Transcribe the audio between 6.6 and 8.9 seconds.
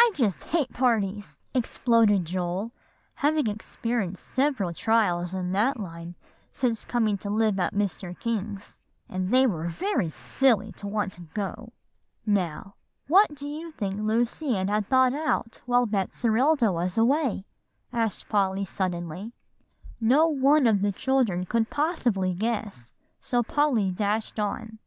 coming to live at Mr. King's;